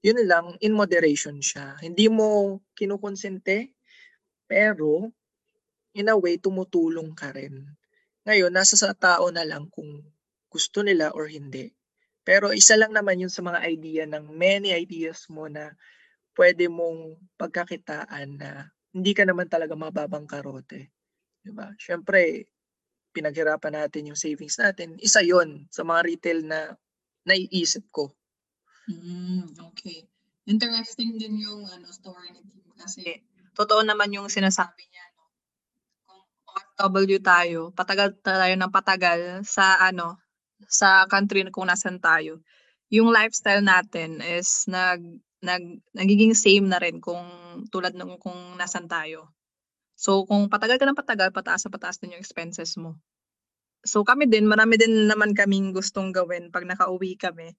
Yun 0.03 0.25
lang, 0.27 0.45
in 0.59 0.75
moderation 0.75 1.39
siya. 1.39 1.79
Hindi 1.79 2.11
mo 2.11 2.59
kinukonsente, 2.75 3.71
pero 4.49 5.13
in 5.95 6.09
a 6.11 6.17
way, 6.17 6.35
tumutulong 6.41 7.13
ka 7.15 7.31
rin. 7.31 7.63
Ngayon, 8.27 8.51
nasa 8.51 8.75
sa 8.75 8.91
tao 8.97 9.29
na 9.29 9.45
lang 9.47 9.69
kung 9.69 10.01
gusto 10.49 10.81
nila 10.83 11.13
or 11.13 11.29
hindi. 11.29 11.71
Pero 12.25 12.51
isa 12.51 12.75
lang 12.75 12.91
naman 12.91 13.21
yun 13.21 13.31
sa 13.31 13.45
mga 13.45 13.63
idea 13.67 14.03
ng 14.09 14.31
many 14.33 14.73
ideas 14.73 15.29
mo 15.29 15.47
na 15.47 15.71
pwede 16.35 16.67
mong 16.67 17.19
pagkakitaan 17.37 18.39
na 18.39 18.49
hindi 18.95 19.11
ka 19.13 19.23
naman 19.27 19.47
talaga 19.47 19.75
mababang 19.77 20.25
karote. 20.25 20.89
Diba? 21.43 21.75
Siyempre, 21.75 22.47
pinaghirapan 23.13 23.85
natin 23.85 24.09
yung 24.11 24.19
savings 24.19 24.57
natin. 24.57 24.97
Isa 25.03 25.21
yon 25.21 25.67
sa 25.69 25.85
mga 25.85 26.01
retail 26.07 26.39
na 26.47 26.73
naiisip 27.27 27.85
ko. 27.93 28.15
Mm, 28.89 29.55
okay. 29.71 30.07
Interesting 30.43 31.15
din 31.15 31.39
yung 31.39 31.63
ano 31.71 31.87
story 31.87 32.35
ni 32.35 32.43
Tim 32.43 32.67
kasi 32.75 33.23
totoo 33.55 33.79
naman 33.79 34.11
yung 34.11 34.27
sinasabi 34.27 34.83
niya 34.91 35.05
no. 35.15 35.23
Kung 36.03 36.19
OFW 36.91 37.23
tayo, 37.23 37.71
patagal 37.71 38.19
tayo 38.19 38.55
ng 38.59 38.73
patagal 38.73 39.47
sa 39.47 39.79
ano 39.79 40.19
sa 40.67 41.07
country 41.07 41.47
na 41.47 41.53
kung 41.53 41.67
nasan 41.71 42.03
tayo. 42.03 42.43
Yung 42.91 43.07
lifestyle 43.07 43.63
natin 43.63 44.19
is 44.19 44.67
nag 44.67 44.99
nag 45.39 45.63
nagiging 45.95 46.35
same 46.35 46.67
na 46.67 46.79
rin 46.79 46.99
kung 46.99 47.23
tulad 47.71 47.95
ng 47.95 48.19
kung 48.19 48.59
nasan 48.59 48.91
tayo. 48.91 49.31
So 49.93 50.25
kung 50.25 50.49
patagal 50.49 50.81
ka 50.81 50.85
ng 50.89 50.97
patagal, 50.97 51.29
pataas 51.31 51.65
na 51.65 51.71
pataas 51.73 51.97
din 52.01 52.17
yung 52.17 52.23
expenses 52.23 52.75
mo. 52.75 52.97
So 53.83 54.01
kami 54.07 54.27
din, 54.31 54.47
marami 54.47 54.79
din 54.79 55.07
naman 55.07 55.35
kaming 55.35 55.75
gustong 55.75 56.15
gawin 56.15 56.49
pag 56.49 56.63
nakauwi 56.63 57.19
kami 57.19 57.53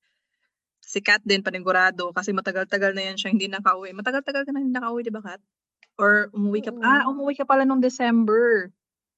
si 0.84 1.00
Kat 1.00 1.24
din 1.24 1.40
panigurado 1.40 2.12
kasi 2.12 2.36
matagal-tagal 2.36 2.92
na 2.92 3.08
yan 3.10 3.16
siya 3.16 3.32
hindi 3.32 3.48
nakauwi. 3.48 3.96
Matagal-tagal 3.96 4.44
ka 4.44 4.52
na 4.52 4.60
hindi 4.60 4.76
nakauwi, 4.76 5.00
di 5.00 5.12
ba 5.12 5.24
Kat? 5.24 5.40
Or 5.96 6.28
umuwi 6.36 6.60
ka, 6.60 6.70
Oo. 6.70 6.84
ah, 6.84 7.08
umuwi 7.08 7.34
ka 7.34 7.48
pala 7.48 7.64
nung 7.64 7.80
December, 7.80 8.68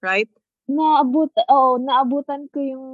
right? 0.00 0.31
Naabot 0.70 1.31
oh, 1.50 1.79
naabutan 1.79 2.46
ko 2.50 2.59
yung 2.59 2.88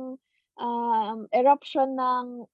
um, 0.56 1.18
eruption 1.32 1.96
ng 1.96 2.48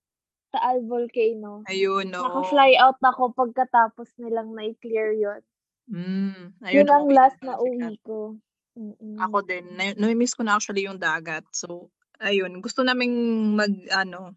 Taal 0.48 0.82
Volcano. 0.88 1.62
Ayun, 1.68 2.08
no. 2.08 2.24
Naka-fly 2.24 2.74
out 2.80 2.98
ako 3.04 3.36
pagkatapos 3.36 4.08
nilang 4.16 4.56
na-clear 4.56 5.12
yun. 5.12 5.42
Mm, 5.88 6.52
ayun, 6.60 6.84
Yun 6.84 6.90
ang 6.92 7.08
last 7.08 7.38
na 7.40 7.56
uwi 7.56 7.96
ko. 8.04 8.36
Mm-mm. 8.78 9.16
Ako 9.18 9.42
din, 9.42 9.64
na- 9.74 9.96
nami-miss 9.96 10.36
ko 10.36 10.44
na 10.44 10.54
actually 10.60 10.84
yung 10.84 11.00
dagat. 11.00 11.42
So, 11.50 11.88
ayun, 12.20 12.60
gusto 12.60 12.84
naming 12.84 13.14
mag, 13.56 13.72
ano, 13.90 14.36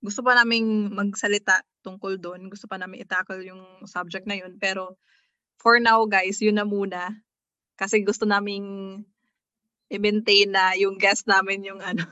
gusto 0.00 0.24
pa 0.24 0.32
naming 0.38 0.94
magsalita 0.94 1.60
tungkol 1.84 2.16
doon. 2.16 2.48
Gusto 2.48 2.64
pa 2.70 2.80
namin 2.80 3.04
i-tackle 3.04 3.44
yung 3.44 3.84
subject 3.84 4.24
na 4.24 4.38
yun. 4.40 4.56
Pero, 4.56 4.96
for 5.60 5.76
now, 5.76 6.00
guys, 6.08 6.40
yun 6.40 6.56
na 6.56 6.64
muna. 6.64 7.20
Kasi 7.76 8.00
gusto 8.00 8.24
naming 8.24 9.02
i-maintain 9.90 10.48
na 10.48 10.72
yung 10.78 10.96
guest 10.96 11.26
namin 11.28 11.66
yung 11.66 11.82
ano. 11.82 12.06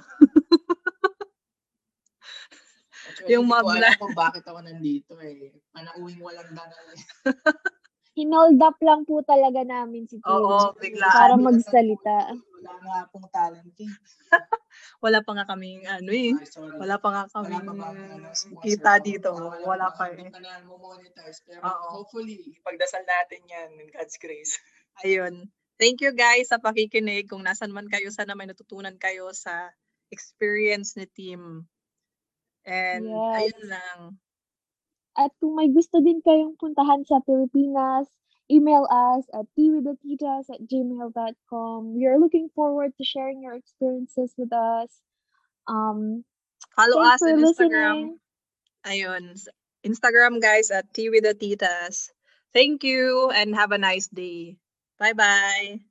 Actually, 3.09 3.33
Yung 3.33 3.49
hindi 3.49 3.57
ko 3.57 3.65
mabla. 3.65 3.89
alam 3.89 3.93
kung 3.97 4.17
bakit 4.19 4.45
ako 4.45 4.59
nandito 4.61 5.13
eh. 5.23 5.49
Panauwing 5.73 6.21
walang 6.21 6.51
dangal 6.53 6.87
eh. 6.93 7.01
Hinold 8.19 8.59
up 8.59 8.75
lang 8.83 9.07
po 9.07 9.23
talaga 9.23 9.63
namin 9.63 10.11
si 10.11 10.19
Tim. 10.19 10.27
Oo, 10.27 10.75
biglaan. 10.75 11.15
Para 11.15 11.35
magsalita. 11.39 12.35
sa- 12.35 12.47
Wala 12.59 12.73
nga 12.83 12.99
pong 13.15 13.29
talent 13.31 13.75
eh. 13.79 13.87
Wala 15.05 15.19
pa 15.23 15.31
nga 15.39 15.47
kaming 15.47 15.87
ano 15.87 16.11
eh. 16.11 16.35
Wala 16.83 16.99
pa 16.99 17.09
nga 17.15 17.25
kaming 17.31 17.63
ano, 17.63 18.27
kita 18.59 18.99
dito. 18.99 19.31
Wala 19.63 19.95
pa 19.95 20.11
eh. 20.11 20.27
Oo. 21.63 21.87
hopefully, 22.03 22.59
ipagdasal 22.59 23.07
natin 23.07 23.47
yan 23.47 23.71
in 23.79 23.89
God's 23.95 24.19
grace. 24.19 24.59
Ayun. 25.07 25.47
Thank 25.79 26.03
you 26.03 26.11
guys 26.11 26.51
sa 26.51 26.59
pakikinig. 26.59 27.31
Kung 27.31 27.47
nasan 27.47 27.71
man 27.71 27.87
kayo, 27.87 28.11
sana 28.11 28.35
may 28.35 28.51
natutunan 28.51 28.99
kayo 28.99 29.31
sa 29.31 29.71
experience 30.11 30.99
ni 30.99 31.07
Team. 31.07 31.71
And 32.67 33.07
Yes. 33.07 33.35
ayun 33.39 33.63
lang. 33.71 33.99
At 35.19 35.35
kung 35.43 35.59
may 35.59 35.67
gusto 35.67 35.99
din 35.99 36.23
kayong 36.23 36.55
puntahan 36.55 37.03
sa 37.03 37.19
Pilipinas, 37.27 38.07
email 38.47 38.87
us 38.87 39.27
at 39.35 39.51
twiththetitas 39.59 40.47
at 40.47 40.63
gmail.com. 40.63 41.79
We 41.99 42.07
are 42.07 42.23
looking 42.23 42.49
forward 42.55 42.95
to 42.97 43.05
sharing 43.05 43.43
your 43.43 43.59
experiences 43.59 44.33
with 44.39 44.55
us. 44.55 44.95
Um, 45.67 46.23
Follow 46.79 47.03
us 47.03 47.21
on 47.27 47.43
Instagram. 47.43 48.23
Ayun. 48.87 49.35
Instagram 49.85 50.41
guys 50.41 50.71
at 50.71 50.95
Tea 50.95 51.11
with 51.11 51.27
the 51.27 51.35
Titas. 51.35 52.15
Thank 52.55 52.87
you 52.87 53.31
and 53.35 53.55
have 53.55 53.75
a 53.75 53.79
nice 53.79 54.09
day. 54.09 54.57
Bye-bye. 54.99 55.88